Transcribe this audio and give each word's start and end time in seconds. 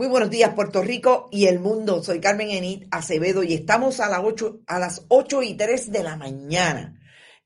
Muy 0.00 0.08
buenos 0.08 0.30
días, 0.30 0.54
Puerto 0.54 0.80
Rico 0.80 1.28
y 1.30 1.46
el 1.46 1.60
mundo. 1.60 2.02
Soy 2.02 2.22
Carmen 2.22 2.48
Enid 2.48 2.86
Acevedo 2.90 3.42
y 3.42 3.52
estamos 3.52 4.00
a 4.00 4.08
las 4.08 4.20
8, 4.24 4.60
a 4.66 4.78
las 4.78 5.04
8 5.08 5.42
y 5.42 5.58
3 5.58 5.92
de 5.92 6.02
la 6.02 6.16
mañana 6.16 6.98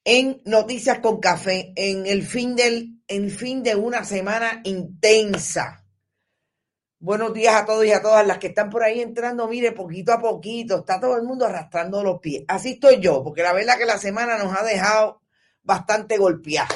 en 0.05 0.41
Noticias 0.45 1.01
con 1.01 1.19
Café, 1.19 1.73
en 1.75 2.06
el 2.06 2.23
fin, 2.23 2.55
del, 2.55 3.02
el 3.09 3.32
fin 3.32 3.64
de 3.64 3.75
una 3.75 4.05
semana 4.05 4.61
intensa. 4.62 5.84
Buenos 7.01 7.34
días 7.34 7.56
a 7.56 7.66
todos 7.66 7.84
y 7.87 7.91
a 7.91 8.01
todas 8.01 8.25
las 8.25 8.38
que 8.38 8.46
están 8.46 8.71
por 8.71 8.84
ahí 8.84 9.01
entrando. 9.01 9.48
Mire, 9.48 9.73
poquito 9.73 10.12
a 10.12 10.21
poquito, 10.21 10.77
está 10.77 11.01
todo 11.01 11.16
el 11.16 11.24
mundo 11.24 11.46
arrastrando 11.46 12.05
los 12.05 12.21
pies. 12.21 12.45
Así 12.46 12.74
estoy 12.74 13.01
yo, 13.01 13.24
porque 13.24 13.43
la 13.43 13.52
verdad 13.52 13.79
que 13.79 13.84
la 13.84 13.98
semana 13.98 14.38
nos 14.38 14.57
ha 14.57 14.62
dejado 14.62 15.23
bastante 15.65 16.18
golpeada. 16.18 16.68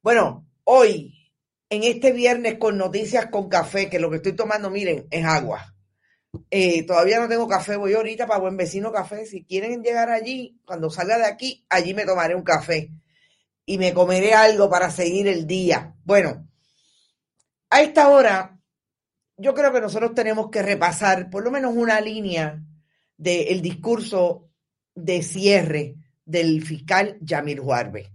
Bueno, 0.00 0.46
hoy 0.64 1.17
en 1.70 1.84
este 1.84 2.12
viernes 2.12 2.56
con 2.58 2.78
noticias 2.78 3.26
con 3.26 3.48
café, 3.48 3.88
que 3.88 3.98
lo 3.98 4.10
que 4.10 4.16
estoy 4.16 4.34
tomando, 4.34 4.70
miren, 4.70 5.06
es 5.10 5.24
agua. 5.24 5.74
Eh, 6.50 6.84
todavía 6.84 7.20
no 7.20 7.28
tengo 7.28 7.48
café, 7.48 7.76
voy 7.76 7.94
ahorita 7.94 8.26
para 8.26 8.40
Buen 8.40 8.56
Vecino 8.56 8.92
Café. 8.92 9.26
Si 9.26 9.44
quieren 9.44 9.82
llegar 9.82 10.10
allí, 10.10 10.60
cuando 10.64 10.90
salga 10.90 11.18
de 11.18 11.26
aquí, 11.26 11.66
allí 11.68 11.94
me 11.94 12.04
tomaré 12.04 12.34
un 12.34 12.42
café 12.42 12.90
y 13.64 13.78
me 13.78 13.92
comeré 13.92 14.34
algo 14.34 14.70
para 14.70 14.90
seguir 14.90 15.28
el 15.28 15.46
día. 15.46 15.94
Bueno, 16.04 16.48
a 17.70 17.82
esta 17.82 18.08
hora, 18.08 18.58
yo 19.36 19.54
creo 19.54 19.72
que 19.72 19.80
nosotros 19.80 20.14
tenemos 20.14 20.50
que 20.50 20.62
repasar 20.62 21.28
por 21.28 21.44
lo 21.44 21.50
menos 21.50 21.74
una 21.74 22.00
línea 22.00 22.62
del 23.16 23.60
discurso 23.60 24.48
de 24.94 25.22
cierre 25.22 25.96
del 26.24 26.64
fiscal 26.64 27.18
Yamil 27.20 27.60
Juarbe. 27.60 28.10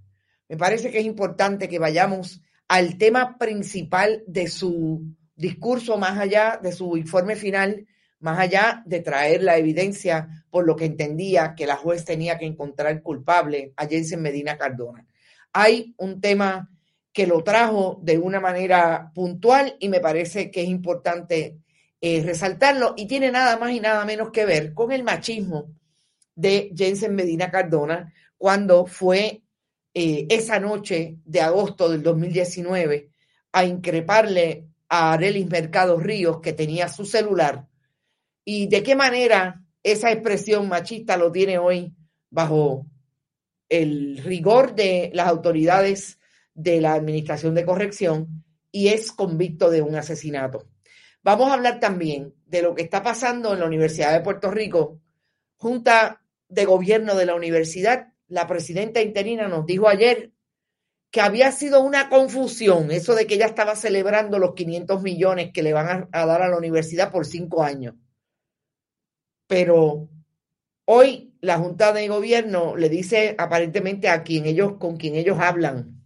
Me 0.50 0.58
parece 0.58 0.92
que 0.92 1.00
es 1.00 1.06
importante 1.06 1.70
que 1.70 1.80
vayamos 1.80 2.42
al 2.74 2.98
tema 2.98 3.38
principal 3.38 4.24
de 4.26 4.48
su 4.48 5.04
discurso, 5.36 6.00
más 6.00 6.18
allá 6.18 6.60
de 6.60 6.72
su 6.72 6.98
informe 6.98 7.36
final, 7.36 7.86
más 8.20 8.40
allá 8.40 8.82
de 8.88 9.00
traer 9.00 9.44
la 9.44 9.58
evidencia 9.58 10.44
por 10.50 10.66
lo 10.66 10.76
que 10.76 10.86
entendía 10.86 11.54
que 11.56 11.68
la 11.68 11.76
juez 11.76 12.04
tenía 12.04 12.40
que 12.40 12.48
encontrar 12.48 13.04
culpable 13.04 13.74
a 13.76 13.86
Jensen 13.86 14.24
Medina 14.24 14.58
Cardona. 14.58 15.06
Hay 15.52 15.94
un 16.00 16.20
tema 16.20 16.72
que 17.12 17.28
lo 17.28 17.44
trajo 17.44 18.00
de 18.02 18.18
una 18.18 18.40
manera 18.40 19.12
puntual 19.14 19.76
y 19.80 19.88
me 19.90 20.00
parece 20.00 20.50
que 20.50 20.64
es 20.64 20.68
importante 20.68 21.60
eh, 22.02 22.24
resaltarlo 22.26 22.96
y 22.98 23.06
tiene 23.06 23.30
nada 23.30 23.56
más 23.58 23.72
y 23.72 23.82
nada 23.82 24.04
menos 24.04 24.32
que 24.32 24.46
ver 24.46 24.74
con 24.74 24.92
el 24.92 25.04
machismo 25.04 25.68
de 26.34 26.74
Jensen 26.76 27.14
Medina 27.14 27.52
Cardona 27.52 28.12
cuando 28.36 28.88
fue 28.88 29.43
eh, 29.94 30.26
esa 30.30 30.60
noche 30.60 31.18
de 31.26 31.42
agosto 31.42 31.90
del 31.90 32.02
2019 32.02 33.10
a 33.52 33.66
increparle 33.66 34.68
a 34.90 35.14
Arelis 35.14 35.48
Mercado 35.48 36.00
Ríos 36.00 36.40
que 36.42 36.54
tenía 36.54 36.88
su 36.90 37.06
celular 37.06 37.68
y 38.46 38.68
de 38.68 38.84
qué 38.84 38.96
manera 38.96 39.62
esa 39.84 40.12
expresión 40.12 40.68
machista 40.68 41.18
lo 41.18 41.32
tiene 41.32 41.58
hoy 41.58 41.94
bajo 42.30 42.86
el 43.70 44.18
rigor 44.18 44.76
de 44.76 45.12
las 45.14 45.28
autoridades 45.28 46.20
de 46.54 46.82
la 46.82 46.94
Administración 46.94 47.54
de 47.56 47.66
Corrección 47.66 48.44
y 48.72 48.90
es 48.90 49.12
convicto 49.12 49.70
de 49.70 49.82
un 49.82 49.96
asesinato. 49.96 50.68
Vamos 51.22 51.50
a 51.50 51.54
hablar 51.54 51.80
también 51.80 52.34
de 52.46 52.62
lo 52.62 52.76
que 52.76 52.84
está 52.84 53.02
pasando 53.02 53.54
en 53.54 53.60
la 53.60 53.66
Universidad 53.66 54.14
de 54.14 54.22
Puerto 54.22 54.52
Rico, 54.52 55.00
Junta 55.58 56.22
de 56.50 56.66
Gobierno 56.66 57.16
de 57.16 57.26
la 57.26 57.36
Universidad 57.36 58.13
la 58.28 58.48
presidenta 58.48 59.02
interina 59.02 59.48
nos 59.48 59.66
dijo 59.66 59.88
ayer 59.88 60.32
que 61.14 61.22
había 61.22 61.52
sido 61.52 61.82
una 61.82 62.10
confusión 62.10 62.90
eso 62.90 63.14
de 63.14 63.28
que 63.28 63.36
ella 63.36 63.46
estaba 63.46 63.76
celebrando 63.76 64.40
los 64.40 64.56
500 64.56 65.04
millones 65.04 65.52
que 65.54 65.62
le 65.62 65.72
van 65.72 66.10
a, 66.12 66.26
dar 66.26 66.42
a 66.42 66.50
la 66.50 66.58
universidad 66.58 67.12
por 67.12 67.28
cinco 67.28 67.64
años. 67.64 67.94
Pero 69.46 70.10
hoy 70.86 71.36
la 71.40 71.60
Junta 71.60 71.94
de 71.94 72.08
Gobierno 72.08 72.76
le 72.76 72.90
dice 72.90 73.36
aparentemente 73.38 74.10
a 74.10 74.24
quien 74.24 74.48
ellos, 74.48 74.78
con 74.80 74.98
quien 74.98 75.14
ellos 75.14 75.38
hablan 75.40 76.04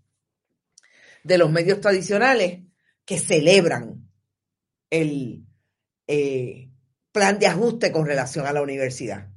de 1.23 1.37
los 1.37 1.49
medios 1.49 1.79
tradicionales 1.79 2.63
que 3.05 3.17
celebran 3.17 4.09
el 4.89 5.45
eh, 6.07 6.69
plan 7.13 7.39
de 7.39 7.47
ajuste 7.47 7.93
con 7.93 8.05
relación 8.05 8.45
a 8.45 8.51
la 8.51 8.61
universidad. 8.61 9.29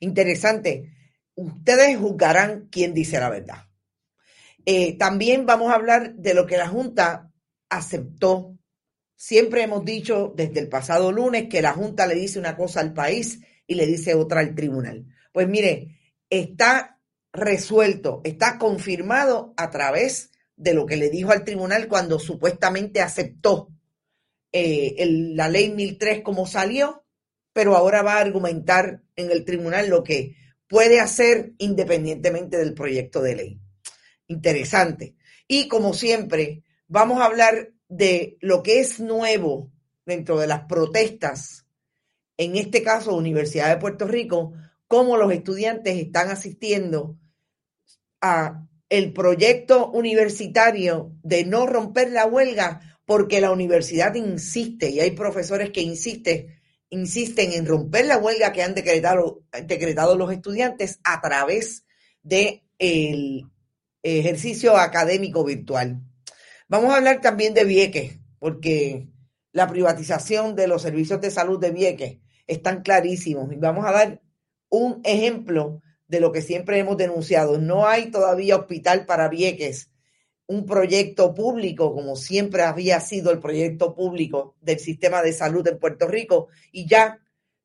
Interesante 0.00 1.01
ustedes 1.34 1.96
juzgarán 1.98 2.68
quién 2.70 2.94
dice 2.94 3.18
la 3.18 3.30
verdad. 3.30 3.68
Eh, 4.64 4.96
también 4.96 5.46
vamos 5.46 5.70
a 5.70 5.74
hablar 5.74 6.14
de 6.14 6.34
lo 6.34 6.46
que 6.46 6.56
la 6.56 6.68
Junta 6.68 7.32
aceptó. 7.68 8.56
Siempre 9.16 9.62
hemos 9.62 9.84
dicho 9.84 10.32
desde 10.36 10.60
el 10.60 10.68
pasado 10.68 11.12
lunes 11.12 11.48
que 11.48 11.62
la 11.62 11.72
Junta 11.72 12.06
le 12.06 12.14
dice 12.14 12.38
una 12.38 12.56
cosa 12.56 12.80
al 12.80 12.92
país 12.92 13.40
y 13.66 13.74
le 13.74 13.86
dice 13.86 14.14
otra 14.14 14.40
al 14.40 14.54
tribunal. 14.54 15.06
Pues 15.32 15.48
mire, 15.48 15.98
está 16.30 17.00
resuelto, 17.32 18.20
está 18.24 18.58
confirmado 18.58 19.54
a 19.56 19.70
través 19.70 20.30
de 20.56 20.74
lo 20.74 20.86
que 20.86 20.96
le 20.96 21.10
dijo 21.10 21.32
al 21.32 21.44
tribunal 21.44 21.88
cuando 21.88 22.18
supuestamente 22.18 23.00
aceptó 23.00 23.68
eh, 24.52 25.06
la 25.34 25.48
ley 25.48 25.70
1003 25.70 26.22
como 26.22 26.46
salió, 26.46 27.04
pero 27.52 27.74
ahora 27.74 28.02
va 28.02 28.14
a 28.14 28.20
argumentar 28.20 29.02
en 29.16 29.30
el 29.30 29.44
tribunal 29.44 29.88
lo 29.88 30.04
que 30.04 30.36
puede 30.72 31.00
hacer 31.00 31.52
independientemente 31.58 32.56
del 32.56 32.72
proyecto 32.72 33.20
de 33.20 33.36
ley. 33.36 33.60
Interesante. 34.26 35.16
Y 35.46 35.68
como 35.68 35.92
siempre, 35.92 36.62
vamos 36.88 37.20
a 37.20 37.26
hablar 37.26 37.72
de 37.88 38.38
lo 38.40 38.62
que 38.62 38.80
es 38.80 38.98
nuevo 38.98 39.70
dentro 40.06 40.40
de 40.40 40.46
las 40.46 40.62
protestas, 40.64 41.66
en 42.38 42.56
este 42.56 42.82
caso 42.82 43.14
Universidad 43.14 43.68
de 43.68 43.76
Puerto 43.76 44.06
Rico, 44.06 44.54
cómo 44.88 45.18
los 45.18 45.30
estudiantes 45.30 45.98
están 45.98 46.30
asistiendo 46.30 47.18
a 48.22 48.66
el 48.88 49.12
proyecto 49.12 49.90
universitario 49.90 51.12
de 51.22 51.44
no 51.44 51.66
romper 51.66 52.12
la 52.12 52.24
huelga 52.24 52.98
porque 53.04 53.42
la 53.42 53.52
universidad 53.52 54.14
insiste 54.14 54.88
y 54.88 55.00
hay 55.00 55.10
profesores 55.10 55.68
que 55.68 55.82
insisten 55.82 56.61
insisten 56.92 57.52
en 57.52 57.64
romper 57.66 58.04
la 58.04 58.18
huelga 58.18 58.52
que 58.52 58.62
han 58.62 58.74
decretado, 58.74 59.42
decretado 59.66 60.14
los 60.14 60.30
estudiantes 60.30 61.00
a 61.04 61.20
través 61.22 61.86
del 62.22 62.60
el 62.78 64.18
ejercicio 64.18 64.76
académico 64.76 65.42
virtual. 65.42 66.02
Vamos 66.68 66.92
a 66.92 66.96
hablar 66.96 67.20
también 67.22 67.54
de 67.54 67.64
Vieques, 67.64 68.18
porque 68.38 69.08
la 69.52 69.68
privatización 69.68 70.54
de 70.54 70.66
los 70.66 70.82
servicios 70.82 71.20
de 71.20 71.30
salud 71.30 71.58
de 71.58 71.70
Vieques 71.70 72.18
están 72.46 72.82
clarísimos 72.82 73.50
y 73.52 73.56
vamos 73.56 73.86
a 73.86 73.92
dar 73.92 74.20
un 74.68 75.00
ejemplo 75.04 75.80
de 76.08 76.20
lo 76.20 76.30
que 76.30 76.42
siempre 76.42 76.78
hemos 76.78 76.98
denunciado. 76.98 77.58
No 77.58 77.86
hay 77.86 78.10
todavía 78.10 78.56
hospital 78.56 79.06
para 79.06 79.28
Vieques 79.28 79.91
un 80.46 80.66
proyecto 80.66 81.34
público, 81.34 81.94
como 81.94 82.16
siempre 82.16 82.62
había 82.62 83.00
sido 83.00 83.30
el 83.30 83.38
proyecto 83.38 83.94
público 83.94 84.56
del 84.60 84.78
sistema 84.78 85.22
de 85.22 85.32
salud 85.32 85.66
en 85.66 85.78
Puerto 85.78 86.08
Rico, 86.08 86.48
y 86.70 86.86
ya 86.86 87.18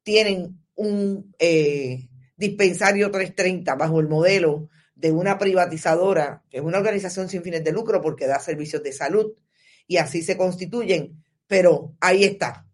tienen 0.04 0.60
un 0.76 1.34
eh, 1.40 2.08
dispensario 2.36 3.12
330 3.12 3.76
bajo 3.76 4.00
el 4.00 4.08
modelo 4.08 4.70
de 4.96 5.12
una 5.12 5.38
privatizadora, 5.38 6.44
que 6.50 6.58
es 6.58 6.64
una 6.64 6.78
organización 6.78 7.30
sin 7.30 7.44
fines 7.44 7.64
de 7.64 7.72
lucro 7.72 8.02
porque 8.02 8.28
da 8.28 8.40
servicios 8.40 8.84
de 8.84 8.94
salud, 8.94 9.34
y 9.88 9.98
así 9.98 10.22
se 10.22 10.38
constituyen, 10.38 11.24
pero 11.48 11.96
ahí 12.00 12.24
está. 12.24 12.68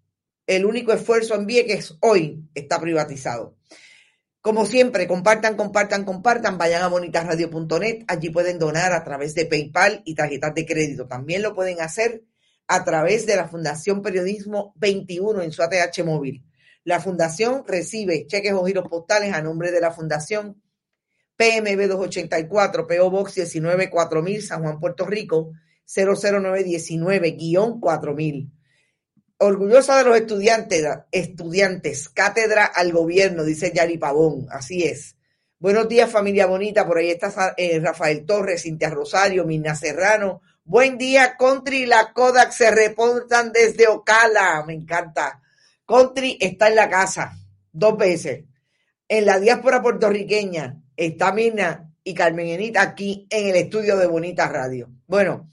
El 0.45 0.65
único 0.65 0.91
esfuerzo 0.91 1.35
en 1.35 1.45
Vieques 1.45 1.95
hoy 2.01 2.43
está 2.53 2.79
privatizado. 2.79 3.55
Como 4.43 4.65
siempre, 4.65 5.07
compartan, 5.07 5.55
compartan, 5.55 6.03
compartan, 6.03 6.57
vayan 6.57 6.83
a 6.83 6.89
bonitasradio.net, 6.89 8.03
allí 8.09 8.29
pueden 8.29 8.59
donar 8.59 8.91
a 8.91 9.05
través 9.05 9.35
de 9.35 9.45
PayPal 9.45 10.01
y 10.03 10.15
tarjetas 10.15 10.53
de 10.53 10.65
crédito. 10.65 11.07
También 11.07 11.41
lo 11.41 11.55
pueden 11.55 11.79
hacer 11.79 12.25
a 12.67 12.83
través 12.83 13.25
de 13.25 13.37
la 13.37 13.47
Fundación 13.47 14.01
Periodismo 14.01 14.73
21 14.75 15.43
en 15.43 15.53
su 15.53 15.63
ATH 15.63 16.03
móvil. 16.03 16.43
La 16.83 16.99
fundación 16.99 17.63
recibe 17.65 18.27
cheques 18.27 18.51
o 18.51 18.65
giros 18.65 18.89
postales 18.89 19.33
a 19.33 19.41
nombre 19.41 19.71
de 19.71 19.79
la 19.79 19.91
fundación 19.91 20.61
PMB 21.37 21.87
284, 21.87 22.85
PO 22.85 23.09
Box 23.09 23.37
194000, 23.37 24.41
San 24.41 24.61
Juan, 24.61 24.81
Puerto 24.81 25.05
Rico, 25.05 25.53
00919-4000 25.87 28.51
orgullosa 29.37 29.97
de 29.97 30.03
los 30.05 30.17
estudiantes, 30.17 30.85
estudiantes, 31.11 32.09
cátedra 32.09 32.65
al 32.65 32.91
gobierno, 32.91 33.43
dice 33.43 33.71
Yari 33.73 33.97
Pavón, 33.97 34.47
así 34.49 34.83
es. 34.83 35.15
Buenos 35.59 35.87
días, 35.87 36.11
familia 36.11 36.45
bonita, 36.45 36.85
por 36.85 36.97
ahí 36.97 37.09
está 37.09 37.53
eh, 37.57 37.79
Rafael 37.79 38.25
Torres, 38.25 38.63
Cintia 38.63 38.89
Rosario, 38.89 39.45
Mina 39.45 39.75
Serrano. 39.75 40.41
Buen 40.65 40.97
día, 40.97 41.37
Country 41.37 41.83
y 41.83 41.85
la 41.85 42.11
Kodak 42.13 42.51
se 42.51 42.69
reportan 42.69 43.51
desde 43.51 43.87
Ocala, 43.87 44.63
me 44.67 44.73
encanta. 44.73 45.41
Country 45.85 46.37
está 46.39 46.67
en 46.67 46.75
la 46.75 46.89
casa, 46.89 47.37
dos 47.71 47.97
veces. 47.97 48.45
En 49.07 49.25
la 49.25 49.39
diáspora 49.39 49.81
puertorriqueña 49.81 50.81
está 50.95 51.31
Mina 51.31 51.93
y 52.03 52.13
Carmen 52.13 52.47
Enita 52.47 52.81
aquí 52.81 53.27
en 53.29 53.47
el 53.47 53.55
estudio 53.55 53.97
de 53.97 54.07
Bonita 54.07 54.47
Radio. 54.47 54.89
Bueno, 55.07 55.49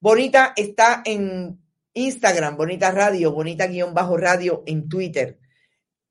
Bonita 0.00 0.52
está 0.56 1.02
en 1.04 1.63
Instagram, 1.94 2.56
Bonita 2.56 2.90
Radio, 2.90 3.32
Bonita 3.32 3.66
guion 3.68 3.94
bajo 3.94 4.16
radio 4.16 4.64
en 4.66 4.88
Twitter, 4.88 5.38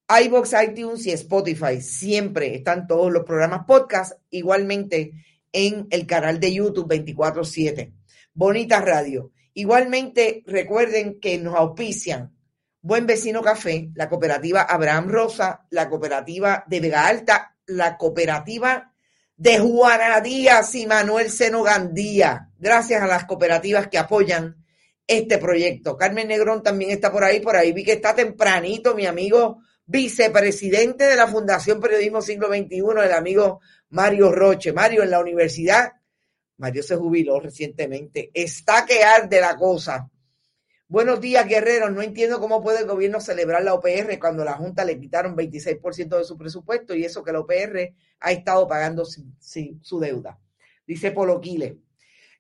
iBox, 0.08 0.54
iTunes 0.68 1.06
y 1.06 1.12
Spotify. 1.12 1.82
Siempre 1.82 2.56
están 2.56 2.88
todos 2.88 3.12
los 3.12 3.24
programas 3.24 3.66
podcast, 3.66 4.14
igualmente 4.30 5.12
en 5.52 5.88
el 5.92 6.08
canal 6.08 6.40
de 6.40 6.54
YouTube 6.54 6.88
24-7. 6.88 7.94
Bonita 8.34 8.80
Radio. 8.80 9.32
Igualmente, 9.54 10.44
recuerden 10.48 11.20
que 11.20 11.38
nos 11.38 11.56
auspician 11.56 12.34
Buen 12.82 13.06
Vecino 13.06 13.42
Café, 13.42 13.92
la 13.94 14.10
cooperativa 14.10 14.62
Abraham 14.62 15.10
Rosa, 15.10 15.68
la 15.70 15.90
cooperativa 15.90 16.64
de 16.68 16.80
Vega 16.80 17.08
Alta, 17.08 17.56
la 17.66 17.98
cooperativa 17.98 18.94
de 19.36 19.60
Juana 19.60 20.22
Díaz 20.22 20.76
y 20.76 20.86
Manuel 20.86 21.30
Seno 21.30 21.64
Gandía. 21.64 22.50
Gracias 22.58 23.02
a 23.02 23.08
las 23.08 23.26
cooperativas 23.26 23.88
que 23.88 23.98
apoyan 23.98 24.63
este 25.08 25.38
proyecto. 25.38 25.98
Carmen 25.98 26.28
Negrón 26.28 26.64
también 26.64 26.92
está 26.92 27.12
por 27.12 27.24
ahí, 27.24 27.40
por 27.40 27.56
ahí 27.56 27.74
vi 27.74 27.84
que 27.84 27.94
está 27.94 28.16
tempranito 28.16 28.96
mi 28.96 29.06
amigo 29.06 29.60
vicepresidente 29.86 31.06
de 31.06 31.16
la 31.16 31.28
Fundación 31.28 31.82
Periodismo 31.82 32.22
Siglo 32.22 32.48
XXI, 32.48 32.84
el 33.04 33.12
amigo 33.12 33.60
Mario 33.90 34.32
Roche. 34.32 34.72
Mario, 34.72 35.04
en 35.04 35.12
la 35.12 35.20
universidad, 35.20 35.92
Mario 36.58 36.84
se 36.84 36.96
jubiló 36.96 37.40
recientemente, 37.40 38.32
está 38.34 38.86
que 38.86 39.04
arde 39.04 39.42
la 39.42 39.56
cosa. 39.56 40.10
Buenos 40.88 41.20
días, 41.20 41.48
guerreros. 41.48 41.92
No 41.92 42.04
entiendo 42.04 42.40
cómo 42.40 42.62
puede 42.62 42.82
el 42.82 42.88
gobierno 42.88 43.20
celebrar 43.20 43.64
la 43.64 43.74
OPR 43.74 44.20
cuando 44.20 44.44
la 44.44 44.54
Junta 44.54 44.86
le 44.86 45.00
quitaron 45.00 45.36
26% 45.36 46.18
de 46.20 46.24
su 46.24 46.38
presupuesto 46.38 46.94
y 46.94 47.04
eso 47.04 47.24
que 47.24 47.32
la 47.32 47.40
OPR 47.40 47.94
ha 48.20 48.32
estado 48.32 48.68
pagando 48.68 49.04
su 49.04 50.00
deuda. 50.00 50.40
Dice 50.86 51.12
Polo 51.12 51.42
Quile. 51.42 51.80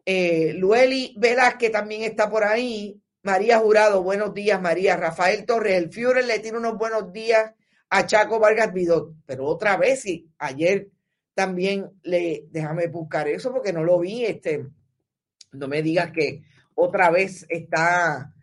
Eh, 0.05 0.53
Lueli 0.55 1.15
Velázquez 1.17 1.71
también 1.71 2.03
está 2.03 2.29
por 2.29 2.43
ahí. 2.43 2.99
María 3.21 3.59
Jurado, 3.59 4.03
buenos 4.03 4.33
días, 4.33 4.61
María. 4.61 4.97
Rafael 4.97 5.45
Torres, 5.45 5.77
el 5.77 5.91
Führer 5.91 6.25
le 6.25 6.39
tiene 6.39 6.57
unos 6.57 6.77
buenos 6.77 7.13
días 7.13 7.53
a 7.89 8.05
Chaco 8.05 8.39
Vargas 8.39 8.73
Vidot, 8.73 9.13
pero 9.25 9.45
otra 9.45 9.77
vez, 9.77 10.01
sí, 10.01 10.27
ayer 10.39 10.89
también 11.33 11.91
le, 12.01 12.45
déjame 12.49 12.87
buscar 12.87 13.27
eso 13.27 13.53
porque 13.53 13.71
no 13.71 13.83
lo 13.83 13.99
vi, 13.99 14.25
este, 14.25 14.65
no 15.51 15.67
me 15.67 15.81
digas 15.81 16.11
que 16.11 16.41
otra 16.75 17.11
vez 17.11 17.45
está 17.49 18.33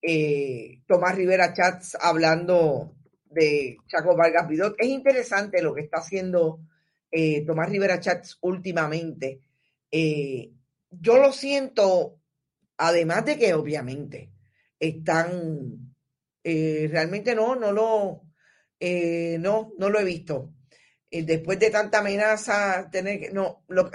eh, 0.00 0.80
Tomás 0.86 1.16
Rivera 1.16 1.52
Chats 1.52 1.96
hablando 2.00 2.94
de 3.26 3.76
Chaco 3.88 4.16
Vargas 4.16 4.48
Vidot. 4.48 4.74
Es 4.78 4.88
interesante 4.88 5.62
lo 5.62 5.74
que 5.74 5.82
está 5.82 5.98
haciendo 5.98 6.60
eh, 7.10 7.44
Tomás 7.44 7.68
Rivera 7.68 8.00
Chats 8.00 8.38
últimamente. 8.40 9.40
Eh, 9.90 10.50
yo 11.00 11.18
lo 11.18 11.32
siento, 11.32 12.20
además 12.76 13.24
de 13.24 13.38
que 13.38 13.54
obviamente 13.54 14.32
están, 14.78 15.94
realmente 16.42 17.34
no, 17.34 17.56
no 17.56 17.72
lo, 17.72 18.22
no, 18.80 19.72
no 19.78 19.90
lo 19.90 20.00
he 20.00 20.04
visto. 20.04 20.52
después 21.10 21.58
de 21.58 21.70
tanta 21.70 21.98
amenaza, 21.98 22.88
tener 22.90 23.32
no, 23.32 23.64
lo, 23.68 23.90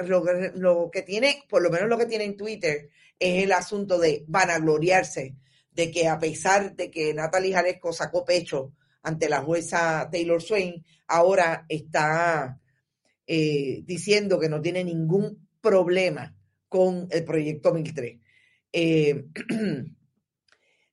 lo 0.55 0.89
que 0.91 1.01
tiene, 1.03 1.43
por 1.49 1.61
lo 1.61 1.69
menos 1.69 1.89
lo 1.89 1.97
que 1.97 2.05
tiene 2.05 2.25
en 2.25 2.37
Twitter, 2.37 2.89
es 3.19 3.43
el 3.43 3.51
asunto 3.51 3.99
de 3.99 4.23
vanagloriarse 4.27 5.35
de 5.71 5.91
que 5.91 6.07
a 6.07 6.19
pesar 6.19 6.75
de 6.75 6.89
que 6.89 7.13
Natalie 7.13 7.53
Jaresco 7.53 7.93
sacó 7.93 8.25
pecho 8.25 8.73
ante 9.03 9.29
la 9.29 9.41
jueza 9.41 10.09
Taylor 10.11 10.41
Swain, 10.41 10.83
ahora 11.07 11.65
está 11.69 12.59
eh, 13.25 13.81
diciendo 13.85 14.39
que 14.39 14.49
no 14.49 14.61
tiene 14.61 14.83
ningún 14.83 15.47
problema 15.61 16.35
con 16.69 17.07
el 17.11 17.25
proyecto 17.25 17.73
1003. 17.73 18.19
Eh, 18.71 19.25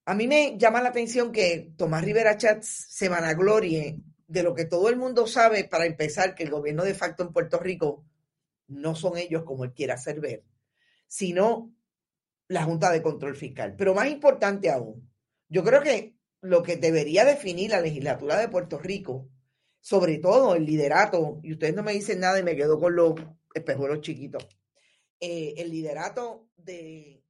a 0.06 0.14
mí 0.14 0.26
me 0.26 0.56
llama 0.58 0.82
la 0.82 0.88
atención 0.88 1.30
que 1.30 1.72
Tomás 1.76 2.04
Rivera 2.04 2.36
Chats 2.36 2.86
se 2.88 3.08
vanaglorie 3.08 4.00
de 4.26 4.42
lo 4.42 4.54
que 4.54 4.64
todo 4.64 4.88
el 4.88 4.96
mundo 4.96 5.26
sabe, 5.26 5.64
para 5.64 5.86
empezar, 5.86 6.34
que 6.34 6.42
el 6.42 6.50
gobierno 6.50 6.82
de 6.84 6.94
facto 6.94 7.22
en 7.22 7.32
Puerto 7.32 7.58
Rico 7.58 8.04
no 8.66 8.96
son 8.96 9.16
ellos 9.16 9.44
como 9.44 9.64
él 9.64 9.72
quiere 9.72 9.92
hacer 9.92 10.20
ver, 10.20 10.42
sino 11.06 11.72
la 12.48 12.64
Junta 12.64 12.90
de 12.90 13.02
Control 13.02 13.36
Fiscal. 13.36 13.74
Pero 13.76 13.94
más 13.94 14.08
importante 14.08 14.70
aún, 14.70 15.08
yo 15.48 15.62
creo 15.62 15.82
que 15.82 16.16
lo 16.40 16.62
que 16.62 16.76
debería 16.76 17.24
definir 17.24 17.70
la 17.70 17.80
legislatura 17.80 18.38
de 18.38 18.48
Puerto 18.48 18.78
Rico, 18.78 19.28
sobre 19.80 20.18
todo 20.18 20.54
el 20.56 20.66
liderato, 20.66 21.40
y 21.42 21.52
ustedes 21.52 21.74
no 21.74 21.82
me 21.82 21.92
dicen 21.92 22.20
nada 22.20 22.38
y 22.38 22.42
me 22.42 22.56
quedo 22.56 22.80
con 22.80 22.96
los 22.96 23.14
espejuelos 23.54 24.00
chiquitos, 24.00 24.46
eh, 25.20 25.54
el 25.58 25.70
liderato 25.70 26.46
de... 26.56 27.22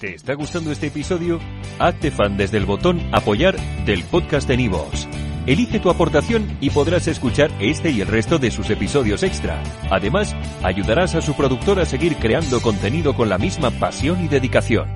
¿Te 0.00 0.14
está 0.14 0.34
gustando 0.34 0.72
este 0.72 0.88
episodio? 0.88 1.40
Hazte 1.78 2.10
fan 2.10 2.36
desde 2.36 2.58
el 2.58 2.66
botón 2.66 3.00
apoyar 3.12 3.56
del 3.86 4.04
podcast 4.04 4.46
de 4.46 4.58
Nivos. 4.58 5.08
Elige 5.46 5.78
tu 5.78 5.90
aportación 5.90 6.58
y 6.60 6.70
podrás 6.70 7.06
escuchar 7.06 7.50
este 7.60 7.90
y 7.90 8.00
el 8.00 8.08
resto 8.08 8.38
de 8.38 8.50
sus 8.50 8.68
episodios 8.68 9.22
extra. 9.22 9.62
Además, 9.90 10.34
ayudarás 10.62 11.14
a 11.14 11.22
su 11.22 11.34
productor 11.34 11.78
a 11.78 11.86
seguir 11.86 12.16
creando 12.16 12.60
contenido 12.60 13.14
con 13.14 13.28
la 13.28 13.38
misma 13.38 13.70
pasión 13.70 14.24
y 14.24 14.28
dedicación. 14.28 14.95